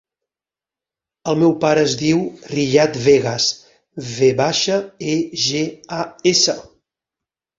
[1.31, 3.45] El meu pare es diu Riyad Vegas:
[4.13, 4.77] ve baixa,
[5.11, 5.63] e, ge,
[6.01, 6.01] a,
[6.33, 6.57] essa.